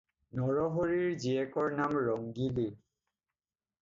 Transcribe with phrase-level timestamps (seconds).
[0.37, 2.67] নৰহৰিৰ জীয়েকৰ নাম ৰংগিলী।